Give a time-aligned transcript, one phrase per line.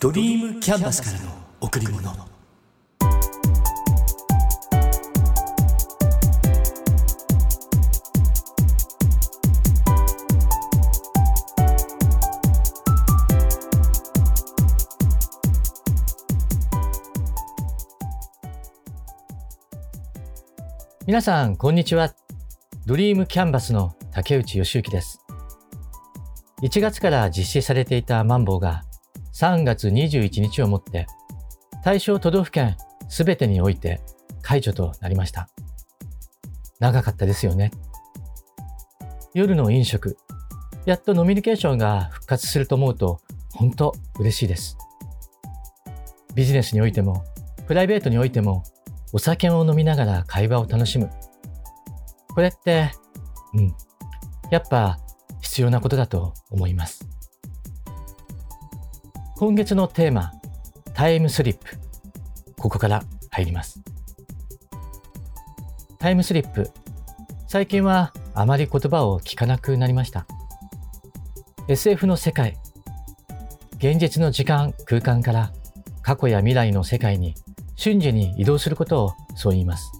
[0.00, 2.10] ドリームキャンバスからの贈り物
[21.06, 22.14] 皆さん、こんにちは。
[22.86, 25.20] ドリームキャンバスの竹内義之です。
[26.62, 28.84] 1月から実施されていたマンボウが
[29.40, 31.06] 3月21日をもって
[31.82, 32.76] 対象都道府県
[33.08, 34.02] すべてにおいて
[34.42, 35.48] 解除となりました。
[36.78, 37.70] 長かったですよね。
[39.32, 40.18] 夜の飲食、
[40.84, 43.22] やっとノミニケーションが復活すると思うと
[43.54, 44.76] 本当嬉しいです。
[46.34, 47.24] ビジネスにおいても
[47.66, 48.62] プライベートにおいても
[49.14, 51.08] お酒を飲みながら会話を楽しむ。
[52.34, 52.90] これって、
[53.54, 53.74] うん、
[54.50, 54.98] やっぱ
[55.40, 57.09] 必要なことだと思います。
[59.40, 60.32] 今月のテーマ、
[60.92, 61.78] タイムスリップ。
[62.58, 63.80] ここから入ります。
[65.98, 66.70] タイムスリップ。
[67.48, 70.26] 最近はあまり言葉を聞かなくなりました。
[71.68, 72.58] SF の世界。
[73.78, 75.54] 現実の時間、空間から
[76.02, 77.34] 過去や未来の世界に
[77.76, 79.90] 瞬時に移動することをそう言います。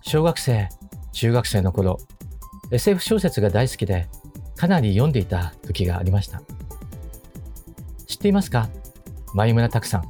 [0.00, 0.70] 小学生、
[1.12, 1.98] 中学生の頃、
[2.70, 4.08] SF 小説が大好きで、
[4.56, 6.40] かなり読んでいた時がありました。
[8.20, 8.68] っていますか？
[9.32, 10.04] 前村拓さん。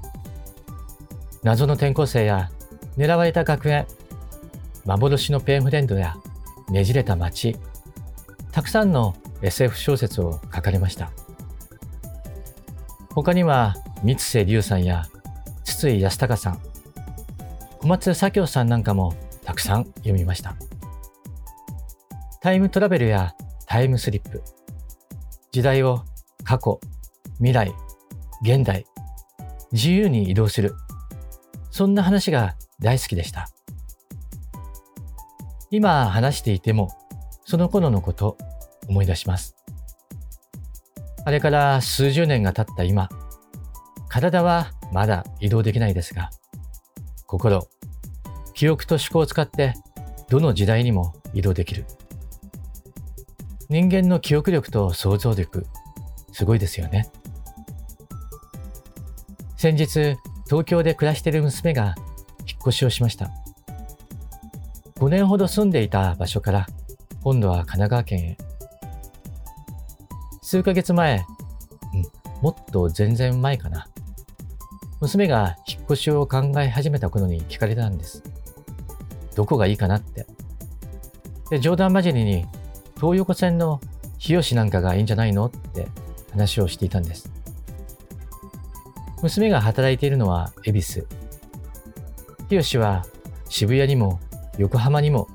[1.44, 2.50] 謎の転校生や
[2.98, 3.86] 狙われた学園、
[4.84, 6.16] 幻のペンフレンドや
[6.68, 7.56] ねじれた街、
[8.50, 11.12] たくさんの SF 小説を書かれました。
[13.14, 15.06] 他には三瀬龍さんや
[15.62, 16.60] 筒井康隆さん、
[17.78, 20.56] 小松左京さんなんかもたくさん読みました。
[22.40, 24.42] タイムトラベルやタイムスリップ、
[25.52, 26.02] 時代を
[26.42, 26.80] 過去、
[27.36, 27.72] 未来、
[28.42, 28.86] 現代、
[29.72, 30.74] 自由に移動する、
[31.70, 33.48] そんな話が大好きでした。
[35.70, 36.88] 今話していても、
[37.44, 38.36] その頃のこと
[38.88, 39.56] 思い出します。
[41.24, 43.08] あれから数十年が経った今、
[44.08, 46.30] 体はまだ移動できないですが、
[47.26, 47.68] 心、
[48.54, 49.74] 記憶と思考を使って
[50.28, 51.84] どの時代にも移動できる。
[53.68, 55.66] 人間の記憶力と想像力、
[56.32, 57.10] すごいですよね。
[59.60, 60.16] 先日、
[60.46, 61.94] 東京で暮らしている娘が
[62.46, 63.30] 引っ越しをしました。
[64.96, 66.66] 5年ほど住んでいた場所から、
[67.22, 68.38] 今度は神奈川県へ。
[70.40, 71.26] 数ヶ月前、
[71.92, 72.02] うん、
[72.40, 73.86] もっと全然前かな。
[75.02, 78.22] 娘が引っ越しを考え始めた頃に聞かれたんです。
[79.36, 80.24] どこがいいかなって。
[81.50, 82.46] で、冗談交じりに、
[82.96, 83.78] 東横線の
[84.16, 85.86] 日吉なんかがいいんじゃないのって
[86.30, 87.39] 話をしていたんです。
[89.22, 91.06] 娘が働いているのは恵比寿。
[92.48, 93.04] 日吉は
[93.48, 94.20] 渋谷にも
[94.58, 95.28] 横浜にも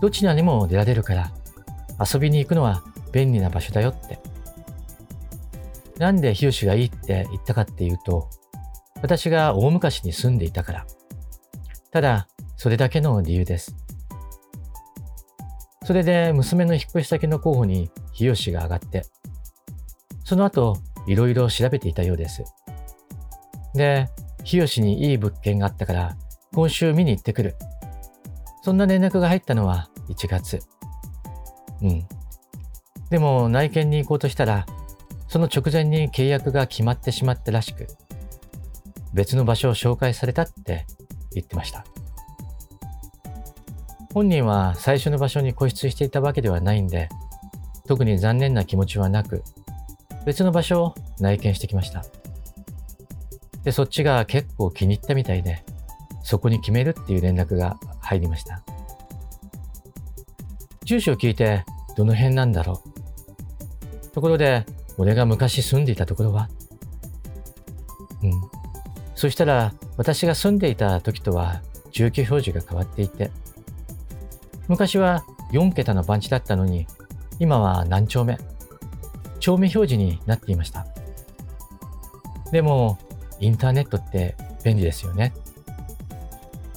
[0.00, 1.32] どちらにも出られるから
[1.98, 4.18] 遊びに行くのは便利な場所だよって。
[5.98, 8.28] なんで日吉がいいって言ったかっていうと、
[9.00, 10.86] 私が大昔に住んでいたから。
[11.92, 13.76] ただ、それだけの理由です。
[15.84, 19.04] それで娘の引っ越し先の候補に日吉が上がって、
[20.24, 22.42] その後、いろいろ調べていたようです。
[23.74, 24.08] で、
[24.44, 26.16] 日吉にいい物件があったから、
[26.52, 27.56] 今週見に行ってくる。
[28.62, 30.60] そんな連絡が入ったのは1月。
[31.82, 32.06] うん。
[33.10, 34.66] でも内見に行こうとしたら、
[35.28, 37.88] その直前に契約が決まってしまったらしく、
[39.12, 40.86] 別の場所を紹介されたって
[41.32, 41.84] 言ってました。
[44.12, 47.08] 本人は最初の場所に固執していたわけではないんで、
[47.86, 49.42] 特に残念な気持ちはなく、
[50.24, 52.04] 別の場所を内見してきました。
[53.64, 55.64] で、そっちが結構気に入ったみたいで、
[56.22, 58.62] そこに決めるっていう連絡が入りました。
[60.84, 61.64] 住所を聞いて、
[61.96, 64.08] どの辺なんだろう？
[64.14, 64.66] ところで、
[64.98, 66.48] 俺が昔住んでいたところは？
[68.22, 68.32] うん。
[69.14, 73.30] そしたら、私が住んでいた時とは住居表示が変わっていて、
[74.68, 76.86] 昔は4桁の番地だったのに、
[77.38, 78.38] 今は何丁目？
[79.40, 80.86] 丁目表示になっていました。
[82.50, 82.98] でも、
[83.40, 85.32] インターネットって便利ですよね。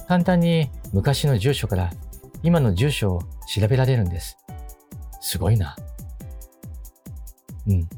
[0.06, 1.90] 簡単に昔の住所から
[2.42, 4.36] 今の住所を調べられるんです。
[5.20, 5.76] すごいな。
[7.66, 7.88] うん。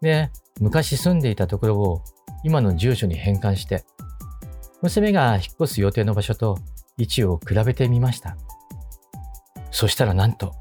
[0.00, 0.30] で、
[0.60, 2.02] 昔住んでいたところを
[2.44, 3.84] 今の住所に変換して、
[4.82, 6.58] 娘が引っ越す予定の場所と
[6.96, 8.36] 位置を比べてみました。
[9.70, 10.54] そしたらなんと、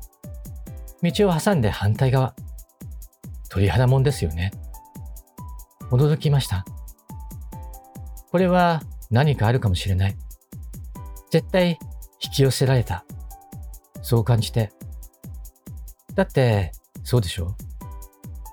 [1.02, 2.34] 道を挟んで反対側。
[3.50, 4.52] 鳥肌もんですよね。
[5.92, 6.66] 驚きました。
[8.34, 8.82] これは
[9.12, 10.16] 何かあるかもしれない。
[11.30, 11.78] 絶対
[12.20, 13.06] 引き寄せられた。
[14.02, 14.74] そう感じて。
[16.16, 16.72] だって、
[17.04, 17.56] そうでしょ？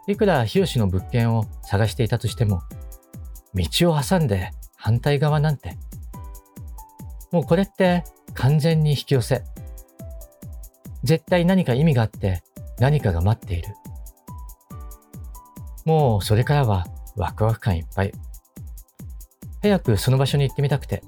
[0.06, 2.60] いくら日吉の物件を探していたとしても、
[3.54, 5.78] 道を挟んで反対側なんて。
[7.32, 8.04] もうこれって
[8.34, 9.42] 完全に引き寄せ。
[11.04, 12.42] 絶対何か意味があって
[12.78, 13.74] 何かが待っている。
[15.86, 16.86] もうそれからは
[17.16, 18.12] ワクワク感いっぱい。
[19.62, 21.02] 早くその場所に行ってみたくて。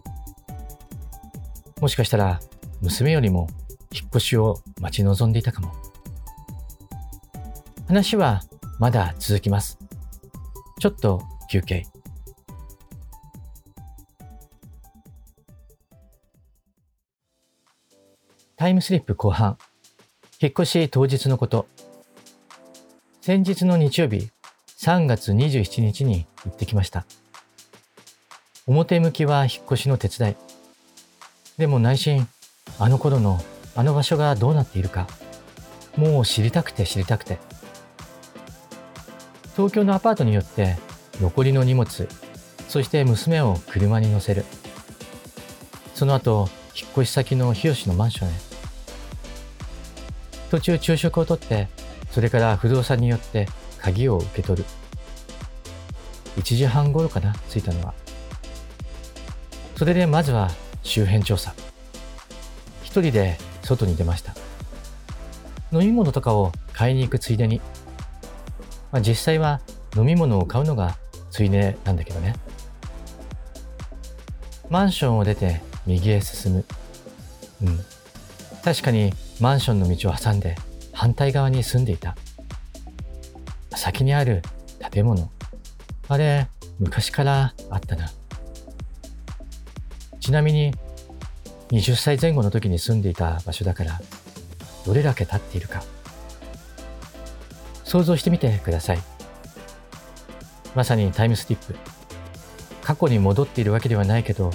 [1.80, 2.40] もしかしたら
[2.80, 3.48] 娘よりも
[3.92, 5.72] 引っ越しを待ち望んでいたかも。
[7.88, 8.42] 話は
[8.78, 9.78] まだ続きます。
[10.80, 11.86] ちょっと休憩。
[18.56, 19.58] タイムスリップ後半。
[20.40, 21.66] 引っ越し当日のこと。
[23.20, 24.30] 先日の日曜日、
[24.78, 27.04] 3月27日に行ってきました。
[28.66, 30.36] 表向きは引っ越しの手伝い。
[31.58, 32.28] でも内心、
[32.78, 33.40] あの頃の
[33.74, 35.08] あの場所がどうなっているか、
[35.96, 37.38] もう知りたくて知りたくて。
[39.56, 40.76] 東京のアパートによって
[41.20, 42.08] 残りの荷物、
[42.68, 44.44] そして娘を車に乗せる。
[45.94, 48.32] その後、引っ越し先の日吉のマンションへ。
[50.50, 51.68] 途中昼食をとって、
[52.10, 53.48] それから不動産によって
[53.78, 54.68] 鍵を受け取る。
[56.36, 58.01] 1時半頃かな、着いたのは。
[59.82, 60.48] それでまずは
[60.84, 61.56] 周辺調査。
[62.84, 64.32] 一人で外に出ました。
[65.72, 67.60] 飲み物とかを買いに行くついでに。
[68.92, 69.60] まあ、実際は
[69.96, 70.94] 飲み物を買うのが
[71.32, 72.36] ついでなんだけどね。
[74.70, 76.64] マンションを出て右へ進む。
[77.64, 77.80] うん。
[78.62, 80.54] 確かにマンションの道を挟んで
[80.92, 82.16] 反対側に住んでいた。
[83.74, 84.42] 先にある
[84.92, 85.28] 建物。
[86.06, 86.46] あれ、
[86.78, 88.12] 昔からあったな。
[90.22, 90.72] ちなみに、
[91.72, 94.00] 20歳前後の時に住んでいた場所だから、
[94.86, 95.82] どれだけ経っているか。
[97.82, 99.02] 想像してみてください。
[100.76, 101.74] まさにタイムスリップ。
[102.82, 104.52] 過去に戻っているわけではないけど、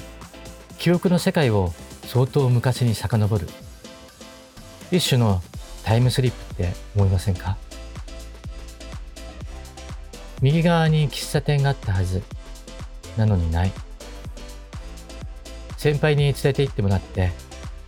[0.77, 1.73] 記憶の世界を
[2.05, 3.49] 相当昔に遡る。
[4.89, 5.43] 一種の
[5.83, 7.57] タイムスリップって思いませんか？
[10.41, 12.23] 右側に喫茶店があったはず。
[13.17, 13.73] なのにない。
[15.77, 17.31] 先輩に連れて行ってもらって、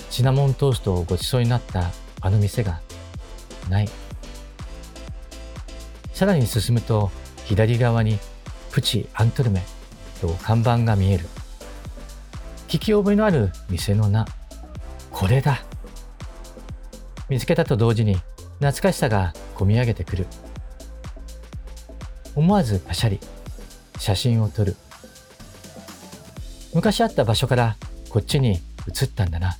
[0.09, 1.91] シナモントーストをごちそうになった
[2.21, 2.79] あの店が
[3.69, 3.89] ない。
[6.13, 7.11] さらに進むと、
[7.45, 8.19] 左側に
[8.71, 9.63] プチ・アントルメ
[10.21, 11.25] と看板が見える。
[12.67, 14.27] 聞き覚えのある店の名。
[15.11, 15.63] これだ。
[17.27, 18.15] 見つけたと同時に
[18.59, 20.27] 懐かしさがこみ上げてくる。
[22.35, 23.19] 思わずパシャリ、
[23.97, 24.75] 写真を撮る。
[26.79, 27.75] 昔あった場所から
[28.09, 29.57] こっちに移ったんだな。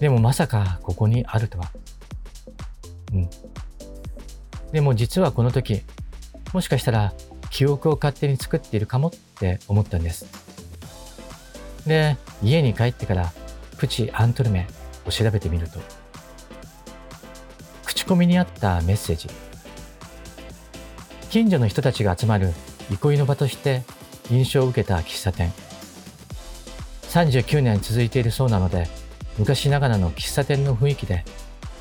[0.00, 1.70] でもまさかここにあるとは。
[3.12, 3.28] うん。
[4.72, 5.82] でも実はこの時、
[6.54, 7.12] もしかしたら
[7.50, 10.24] 記憶を勝手に作っているかもって思ったんです。
[11.86, 13.30] で、家に帰ってから
[13.76, 14.68] プチ・アントルメ
[15.04, 15.78] を調べてみると、
[17.84, 19.28] 口コミにあったメッセージ。
[21.28, 22.54] 近所の人たちが集まる
[22.90, 23.82] 憩いの場として
[24.30, 25.52] 印象を受けた喫茶店。
[27.16, 28.88] 39年続いているそうなので、
[29.38, 31.24] 昔ながらの喫茶店の雰囲気で、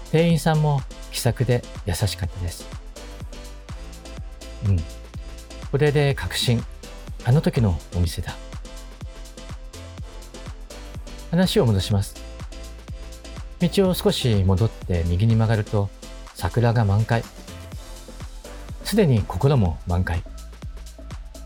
[0.10, 0.80] 店員さんも
[1.12, 2.66] 気さくで優しかったです。
[4.66, 4.80] うん。
[5.70, 6.64] これで確信。
[7.26, 8.34] あの時のお店だ。
[11.32, 12.16] 話を戻します。
[13.60, 15.90] 道を少し戻って右に曲がると
[16.34, 17.26] 桜が満開。
[18.86, 20.24] すでに心も満開。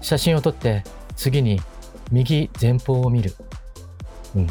[0.02, 0.84] 写真を撮って
[1.16, 1.60] 次に
[2.12, 3.34] 右前方を見る。
[4.36, 4.48] うん。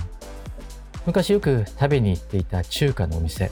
[1.07, 3.51] 昔よく食べに行っていた中華のお店。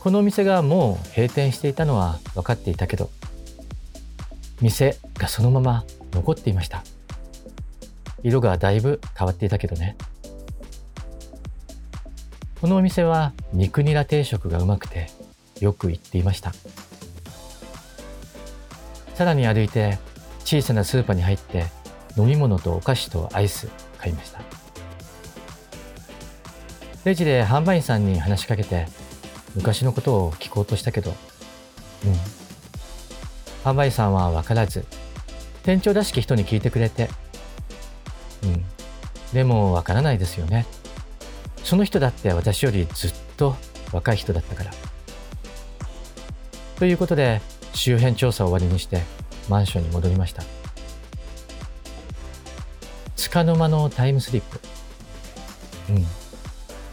[0.00, 3.10] このお店がもう閉店していたのは分かっていたけど、
[4.60, 6.82] 店がそのまま残っていました。
[8.22, 9.96] 色がだいぶ変わっていたけどね。
[12.60, 15.10] このお店は肉ニラ定食がうまくて
[15.60, 16.52] よく行っていました。
[19.14, 19.98] さらに歩いて
[20.44, 21.66] 小さなスーパーに入って
[22.16, 23.68] 飲み物とお菓子とアイス
[24.02, 24.40] 買いました。
[27.04, 28.86] レジで販売員さんに話しかけて
[29.54, 31.14] 昔のことを聞こうとしたけど、
[32.04, 32.12] うん。
[33.64, 34.84] 販売員さんは分からず、
[35.62, 37.08] 店長らしき人に聞いてくれて、
[38.42, 38.64] うん。
[39.32, 40.66] でも分からないですよね。
[41.62, 43.56] その人だって私よりずっと
[43.92, 44.72] 若い人だったから。
[46.76, 47.40] ということで、
[47.74, 49.02] 周辺調査を終わりにして、
[49.48, 50.42] マンションに戻りました
[53.32, 54.60] 束の間のタイムスリップ。
[55.88, 56.06] うん。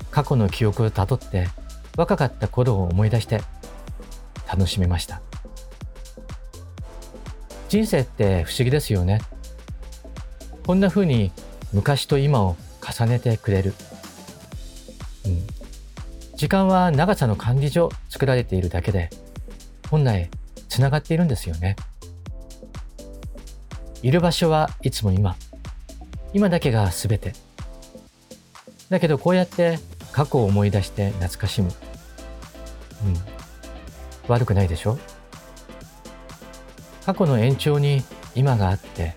[0.09, 1.49] 過去の記憶をたどって
[1.97, 3.41] 若かった頃を思い出して
[4.47, 5.21] 楽しめました。
[7.67, 9.19] 人生って不思議ですよね。
[10.65, 11.33] こんな風に
[11.73, 13.73] 昔と今を重ねてくれる、
[15.25, 15.45] うん、
[16.37, 19.09] 時間は長さの管理上作られているだけで
[19.89, 20.29] 本来
[20.69, 21.75] つながっているんですよね。
[24.01, 25.35] いる場所はいつも今。
[26.33, 27.33] 今だけが全て。
[28.89, 29.79] だけどこうやって
[30.11, 31.71] 過去を思い出して懐かしむ。
[33.05, 33.15] うん。
[34.27, 34.97] 悪くないでしょ？
[37.05, 38.03] 過去の延長に
[38.35, 39.15] 今があって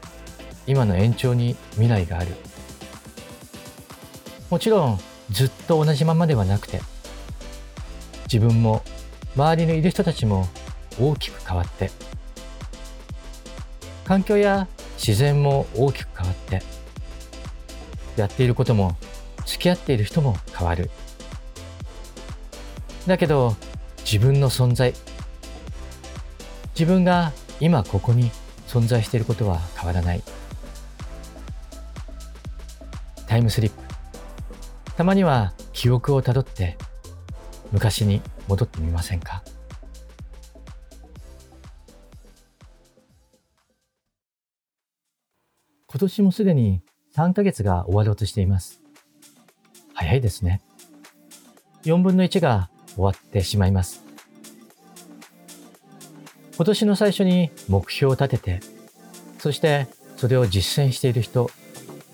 [0.66, 2.34] 今の延長に未来がある。
[4.48, 4.98] もちろん
[5.30, 6.80] ずっと同じままではなくて
[8.24, 8.82] 自分も
[9.34, 10.46] 周りのいる人たちも
[11.00, 11.90] 大きく変わって
[14.04, 16.62] 環境や自然も大きく変わって
[18.16, 18.96] やっていることも
[19.46, 20.90] 付き合っている人も変わる。
[23.06, 23.56] だけど
[23.98, 24.94] 自分の存在
[26.74, 28.30] 自分が今ここに
[28.68, 30.22] 存在していることは変わらない。
[33.26, 33.82] タイムスリップ。
[34.96, 36.76] たまには記憶をたどって
[37.72, 39.42] 昔に戻ってみませんか？
[45.86, 46.82] 今年もすでに
[47.14, 48.80] 3ヶ月が終わろうとしています。
[49.92, 50.62] 早いですね。
[51.84, 54.02] 4分の1が終わってしまいます。
[56.56, 58.60] 今年の最初に目標を立てて、
[59.38, 61.50] そしてそれを実践している人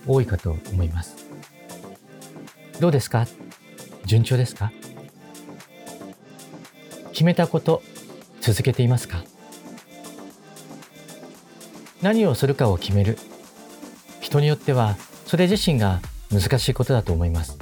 [0.07, 1.29] 多いかと思います。
[2.81, 3.27] どうですか？
[4.05, 4.73] 順調ですか？
[7.13, 7.83] 決めたこと
[8.41, 9.23] 続けていますか？
[12.01, 13.19] 何をするかを決める
[14.29, 17.59] 人によってはそれ自身が難しいことだと思います。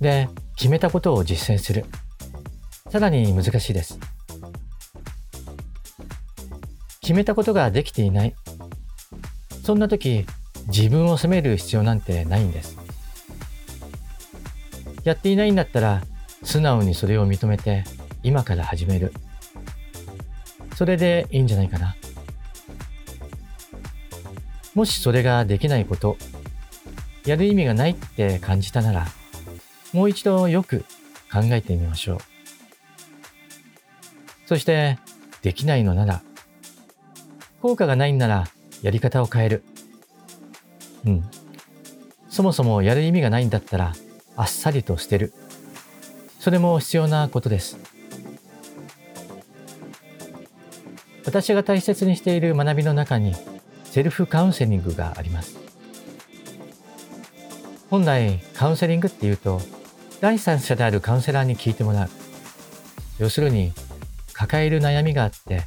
[0.00, 1.84] で、決めたことを実践する。
[2.90, 3.98] さらに難しいです。
[7.02, 8.34] 決めたことができていない。
[9.64, 10.24] そんな時、
[10.68, 12.78] 自分を責める必要なんてないんです。
[15.04, 16.02] やっていないんだったら、
[16.42, 17.84] 素直にそれを認めて、
[18.22, 19.12] 今から始める。
[20.74, 21.96] それでいいんじゃないかな。
[24.76, 26.18] もしそれができないこと、
[27.24, 29.06] やる意味がないって感じたなら、
[29.94, 30.84] もう一度よく
[31.32, 32.18] 考えてみましょう。
[34.44, 34.98] そして、
[35.40, 36.22] できないのなら、
[37.62, 38.48] 効果がないんなら
[38.82, 39.64] やり方を変える。
[41.06, 41.24] うん。
[42.28, 43.94] そもそもやる意味がないんだったら、
[44.36, 45.32] あっさりと捨てる。
[46.38, 47.78] それも必要なことです。
[51.24, 53.34] 私が大切にしている学びの中に
[53.96, 55.56] セルフカウンセリングがあります。
[57.88, 59.58] 本来カウンセリングっていうと
[60.20, 62.08] 第三者であるカウンセラーに聞いてもらう。
[63.18, 63.72] 要するに
[64.34, 65.62] 抱える悩みがあって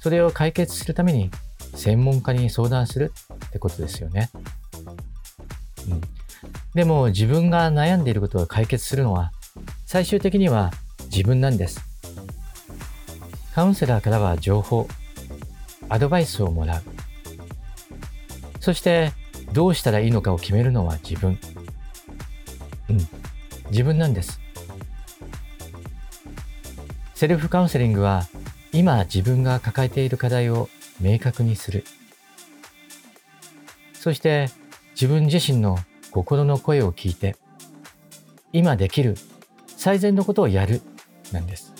[0.00, 1.30] それを解決するために
[1.76, 3.12] 専門家に相談する
[3.46, 4.30] ってことですよね。
[5.88, 6.00] うん、
[6.74, 9.30] でも自分が悩んでいることを解決するのは
[9.86, 10.72] 最終的には
[11.12, 11.80] 自分なんです。
[13.54, 14.88] カウンセラーからは情報、
[15.88, 16.91] アドバイスをもらう。
[18.62, 19.12] そして
[19.52, 21.36] どうしたらいいのかを決めるのは自分。
[22.88, 22.98] うん、
[23.70, 24.40] 自分なんです。
[27.12, 28.28] セルフカウンセリングは
[28.72, 30.68] 今自分が抱えている課題を
[31.00, 31.84] 明確にする。
[33.94, 34.48] そして
[34.92, 35.76] 自分自身の
[36.12, 37.34] 心の声を聞いて
[38.52, 39.16] 今できる
[39.66, 40.82] 最善のことをやる
[41.32, 41.72] なんです。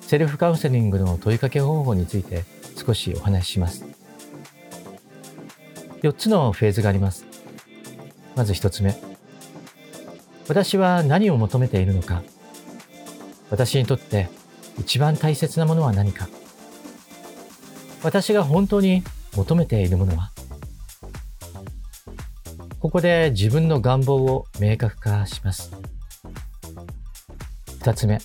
[0.00, 2.44] セルフカウンセリングの問いかけ方法について
[2.84, 3.84] 少しお話しします。
[6.02, 7.26] 4つのフェーズがあります。
[8.36, 8.94] まず1つ目。
[10.48, 12.22] 私は何を求めているのか。
[13.50, 14.28] 私にとって
[14.78, 16.28] 一番大切なものは何か。
[18.02, 19.02] 私が本当に
[19.34, 20.30] 求めているものは
[22.78, 25.72] ここで自分の願望を明確化します。
[27.80, 28.18] 2つ目。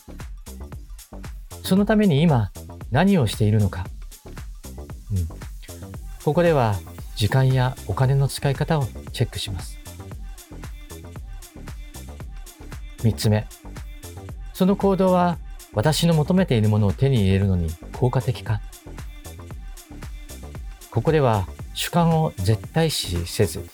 [1.63, 2.51] そのために今
[2.91, 3.85] 何をしているのか。
[6.29, 6.75] ここでは
[7.15, 9.79] 時間やお金の使い方をチェックします。
[12.99, 13.47] 3つ目。
[14.53, 15.39] その行動は
[15.73, 18.61] 私の求めているものを手に入れるのに効果的か
[20.91, 23.67] ここでは主観を絶対視せず、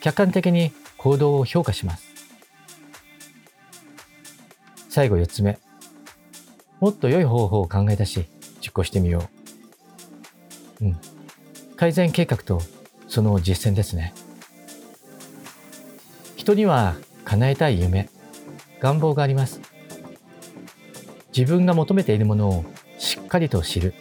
[0.00, 2.06] 客観的に行動を評価します。
[4.88, 5.58] 最後4つ目。
[6.78, 8.26] もっと良い方法を考え出し、
[8.60, 9.28] 実行してみよ
[10.80, 10.84] う。
[10.84, 11.00] うん。
[11.80, 12.60] 改善計画と
[13.08, 14.12] その実践ですね。
[16.36, 16.94] 人には
[17.24, 18.10] 叶えたい夢、
[18.80, 19.62] 願望があります。
[21.34, 22.64] 自分が求めているものを
[22.98, 23.94] しっかりと知る。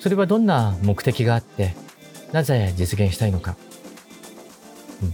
[0.00, 1.76] それはどんな目的があって、
[2.32, 3.54] なぜ実現したいのか。
[5.04, 5.12] うん、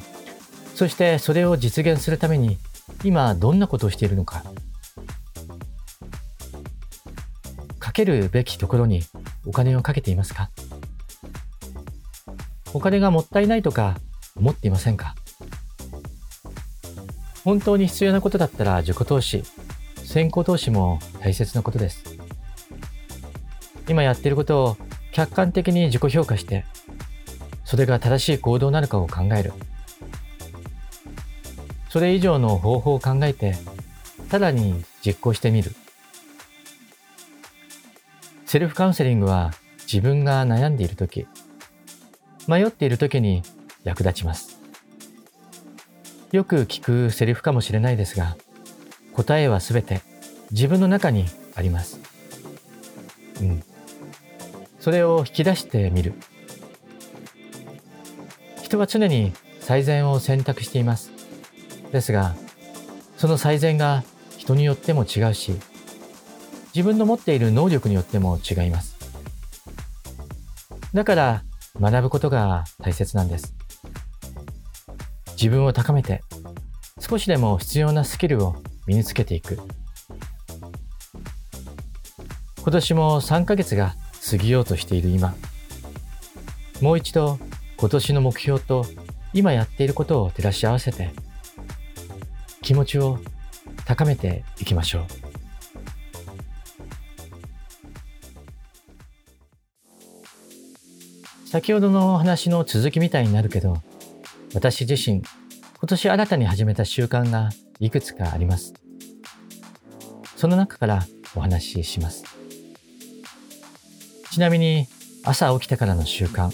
[0.75, 2.57] そしてそれを実現するために
[3.05, 4.43] 今どんなことをしているのか。
[7.79, 9.03] かけるべきところに
[9.47, 10.51] お金をかけていますか？
[12.75, 13.97] お金がもったいないとか
[14.37, 15.15] 思っていませんか？
[17.45, 19.45] 本当に必要なことだったら自己投資、
[20.05, 22.03] 先行投資も大切なことです。
[23.89, 24.77] 今やっていることを
[25.13, 26.65] 客観的に自己評価して、
[27.65, 29.53] それが正しい行動なのかを考える。
[31.89, 33.55] それ以上の方法を考えて、
[34.29, 35.73] さらに実行してみる。
[38.57, 41.27] セルフカウンセリングは自分が悩んでいるとき、
[42.49, 43.43] 迷っているときに
[43.85, 44.59] 役立ちます。
[46.33, 48.39] よく聞くセリフかもしれないですが、
[49.13, 50.01] 答えはすべて
[50.53, 52.01] 自分の中にあります。
[53.43, 53.63] うん。
[54.81, 56.15] それを引き出してみる。
[58.63, 61.11] 人は常に最善を選択しています。
[61.93, 62.35] ですが、
[63.19, 64.03] その最善が
[64.39, 65.53] 人によっても違うし、
[66.77, 68.99] 自分の持っている能力によっても違います。
[70.93, 71.43] だから
[71.81, 73.55] 学ぶことが大切なんです。
[75.39, 76.23] 自分を高めて
[77.01, 78.57] 少しでも必要なスキルを
[78.87, 79.59] 身につけていく。
[82.59, 83.95] 今年も3ヶ月が
[84.31, 85.35] 過ぎようとしている今、
[86.83, 87.39] もう一度
[87.79, 88.85] 今年の目標と
[89.33, 91.15] 今やっていることを照らし合わせて、
[92.61, 93.19] 気持ちを
[93.87, 95.26] 高めていきましょう。
[101.57, 103.79] 先ほどのお話の続きみたいになるけど、
[104.53, 107.49] 私自身、今年新たに始めた習慣が
[107.81, 108.75] いくつかあります。
[110.37, 112.25] その中からお話しします。
[114.31, 114.87] ちなみに
[115.25, 116.53] 朝起きてからの習慣、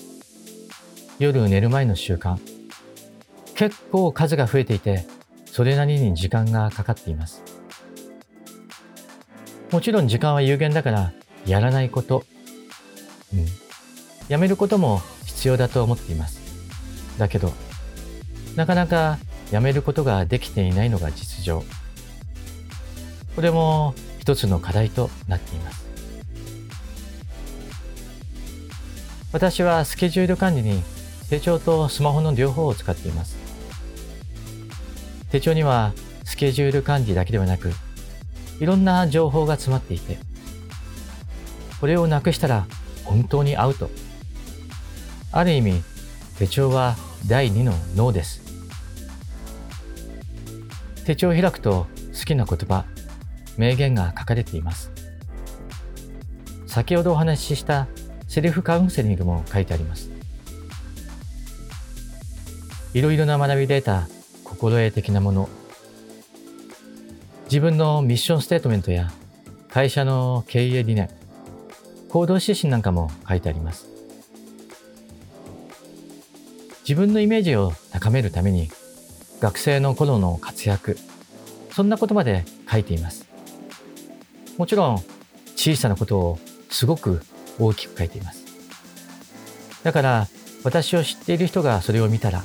[1.19, 2.39] 夜寝る前の習慣、
[3.57, 5.05] 結構数が増えていて、
[5.47, 7.43] それなりに時間がかかっています。
[9.73, 11.13] もちろん時間は有限だから
[11.45, 12.23] やらないこと、
[13.35, 13.62] うん、
[14.29, 16.41] やめることも必要だと思っています。
[17.19, 17.53] だけど、
[18.57, 19.19] なかなか
[19.51, 21.65] やめることができていないのが実情。
[23.35, 25.83] これも一つの課題となっています。
[29.33, 30.83] 私はスケジュール管理に
[31.31, 33.37] 手帳とスマホの両方を使っています。
[35.31, 37.73] 手帳にはスケジュール管理だけではなく、
[38.61, 40.19] いろんな情報が詰まっていて、
[41.81, 42.67] これをなくしたら
[43.05, 43.91] 本当にアウト。
[45.35, 45.83] ある意味、
[46.39, 46.95] 手帳は
[47.27, 48.43] 第二の脳です。
[51.07, 52.85] 手帳を開くと好きな言葉、
[53.57, 54.91] 名言が書かれています。
[56.67, 57.89] 先ほどお話しした
[58.29, 60.11] セルフカウンセリングも書いてあります。
[62.93, 64.07] いろいろな学びデータ、
[64.45, 65.49] 心得的なもの、
[67.45, 69.11] 自分のミッションステートメントや
[69.71, 71.09] 会社の経営理念、
[72.11, 73.92] 行動指針なんかも書いてあります。
[76.83, 78.71] 自分のイメージを高めるために
[79.41, 80.99] 学生の頃の活躍、
[81.71, 83.27] そんなことまで書いています。
[84.59, 85.03] もちろん
[85.57, 86.39] 小さなことを
[86.71, 87.23] すごく
[87.59, 88.45] 大きく書いています。
[89.83, 90.29] だから
[90.65, 92.45] 私を知っている人がそれを見たら、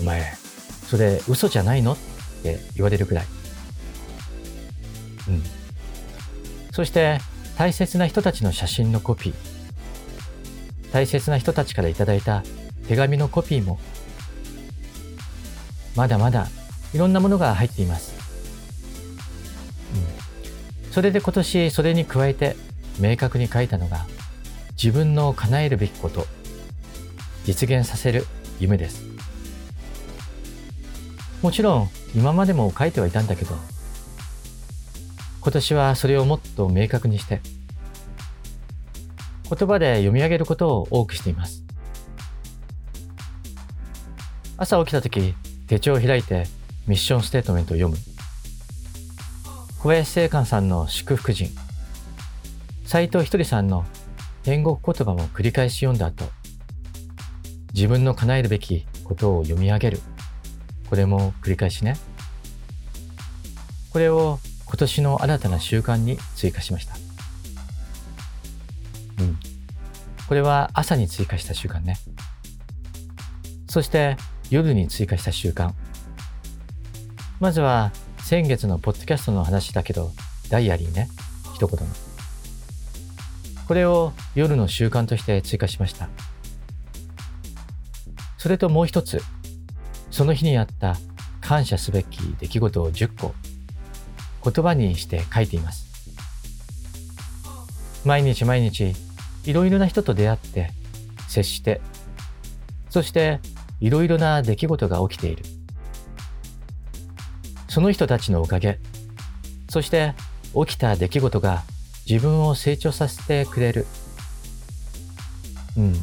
[0.00, 0.32] お前、
[0.88, 1.92] それ嘘じゃないの？
[1.92, 1.96] っ
[2.42, 3.26] て言われるくらい。
[5.28, 5.42] うん。
[6.72, 7.18] そして
[7.58, 9.34] 大切な人たちの写真のコピー。
[10.92, 12.42] 大切な人たちからいただいた
[12.90, 13.78] 手紙のコピーも、
[15.94, 16.48] まだまだ
[16.92, 18.16] いろんなものが入っています。
[20.90, 22.56] それで今年それに加えて
[22.98, 24.06] 明確に書いたのが
[24.72, 26.26] 自分の叶えるべきこと
[27.44, 28.26] 実現させる
[28.58, 29.04] 夢です。
[31.42, 33.54] もちろん今までも書いてはいたんだけど
[35.42, 37.40] 今年はそれをもっと明確にして
[39.48, 41.69] 言葉で読み上げることを多くしています。
[44.62, 45.34] 朝起きた時
[45.68, 46.44] 手帳を開いて
[46.86, 47.96] ミッションステートメントを読む
[49.78, 51.48] 小林正観さんの祝福人、
[52.84, 53.86] 斎藤ひとりさんの
[54.42, 56.30] 天国言葉も繰り返し読んだ後、
[57.72, 60.00] 自分の叶えるべきことを読み上げる。
[60.90, 61.96] これも繰り返しね。
[63.94, 66.96] これを今年の新たな習慣に追加しました。
[69.20, 69.38] うん。
[70.28, 71.96] これは朝に追加した習慣ね。
[73.70, 74.18] そして
[74.50, 75.72] 夜に追加した習慣。
[77.38, 80.10] まずは先月のポッドキャストの話だけど、
[80.50, 81.08] ダイアリーね。
[81.54, 81.94] 一言の。
[83.66, 86.08] これを夜の習慣として追加しました。
[88.36, 89.22] それともう一つ、
[90.10, 90.96] その日にあった
[91.40, 93.34] 感謝すべき出来事を10個
[94.50, 95.90] 言葉にして書いています。
[98.04, 98.94] 毎日毎日
[99.44, 100.70] いろいろな人と出会って
[101.28, 101.80] 接して
[102.88, 103.40] そして
[103.80, 105.42] いろいろな出来事が起きている。
[107.68, 108.78] その人たちのおかげ
[109.68, 110.14] そして
[110.54, 111.62] 起きた出来事が
[112.08, 113.86] 自分を成長させてくれる。
[115.76, 115.94] うん。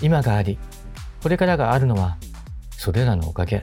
[0.00, 0.58] 今があり、
[1.22, 2.16] これからがあるのは
[2.70, 3.62] それらのおかげ。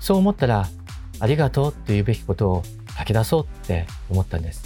[0.00, 0.68] そう思ったら、
[1.20, 2.62] ありがとうと言うべきことを
[2.98, 4.64] 書き出そうって思ったんです。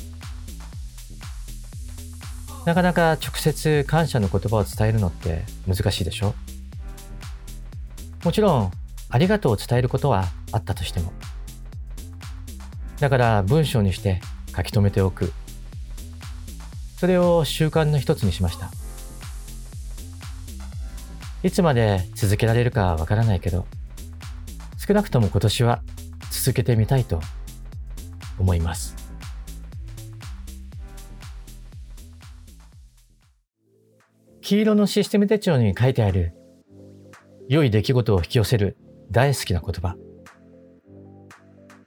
[2.66, 6.34] なかなか直接感謝の言葉を伝えるのって難しいでしょ？
[8.24, 8.70] もちろん、
[9.10, 11.12] ありがとうを伝えることはあったとしても。
[12.98, 14.20] だから文章にして
[14.56, 15.32] 書き留めておく。
[16.96, 18.70] それを習慣の一つにしました。
[21.42, 23.66] いつまで続けられるかわからないけど、
[24.78, 25.82] 少なくとも今年は
[26.30, 27.20] 続けてみたいと
[28.38, 28.96] 思います。
[34.40, 36.34] 黄色のシステム手帳に書いてある
[37.48, 38.76] 良い出来事を引き寄せる
[39.10, 39.96] 大好きな言葉。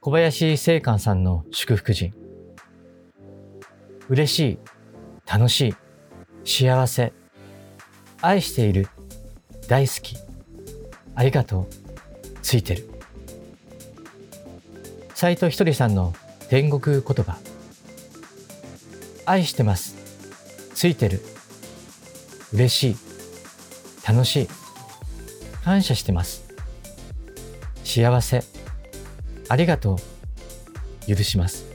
[0.00, 2.12] 小林聖寛さんの祝福人。
[4.08, 4.58] 嬉しい、
[5.26, 5.74] 楽しい、
[6.44, 7.12] 幸せ、
[8.22, 8.88] 愛している
[9.68, 10.16] 大好き。
[11.14, 11.66] ありがとう。
[12.42, 12.88] ついてる。
[15.14, 16.14] 斎藤ひとりさんの
[16.48, 17.36] 天国言葉。
[19.26, 19.96] 愛してます。
[20.74, 21.20] ついてる。
[22.52, 22.96] 嬉しい。
[24.06, 24.67] 楽しい。
[25.68, 26.48] 感謝してます。
[27.84, 28.42] 幸せ。
[29.50, 29.98] ありがと
[31.06, 31.14] う。
[31.14, 31.66] 許します。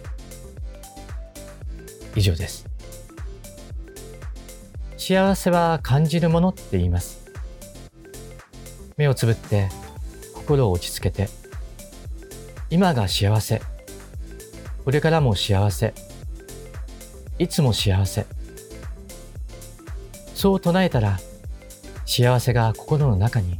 [2.15, 2.65] 以上です。
[4.97, 7.21] 幸せは感じるものって言います。
[8.97, 9.69] 目をつぶって
[10.33, 11.29] 心を落ち着けて
[12.71, 13.61] 今が幸せ
[14.83, 15.93] これからも幸せ
[17.37, 18.25] いつも幸せ
[20.33, 21.19] そう唱えたら
[22.07, 23.59] 幸せが心の中に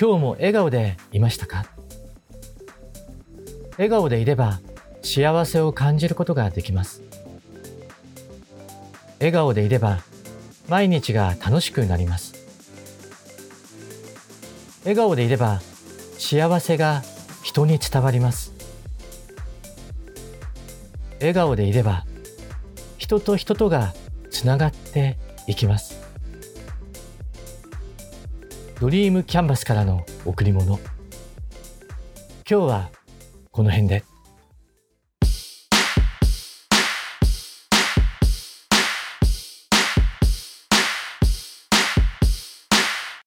[0.00, 1.66] 今日も笑顔でいましたか？
[3.72, 4.60] 笑顔でいれば
[5.02, 7.02] 幸せを感じることができます。
[9.18, 9.98] 笑顔でいれば
[10.70, 12.32] 毎日が楽しくなります。
[14.84, 15.60] 笑顔でいれば
[16.16, 17.02] 幸せが
[17.42, 18.54] 人に伝わります。
[21.18, 22.06] 笑顔でいれば
[22.96, 23.92] 人と人とが
[24.30, 25.99] つながっていきます。
[28.80, 30.80] ドリームキャンバスからの贈り物。
[32.50, 32.90] 今日は
[33.50, 34.09] この辺で。